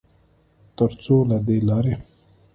ترڅوله 0.77 1.37
دې 1.47 1.57
لارې 1.67 1.93